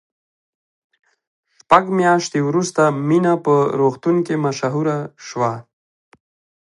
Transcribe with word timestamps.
شپږ 1.57 1.83
میاشتې 1.99 2.39
وروسته 2.47 2.81
مینه 3.07 3.33
په 3.45 3.55
روغتون 3.79 4.15
کې 4.25 4.35
مشهوره 4.45 4.97
شوه 5.27 5.53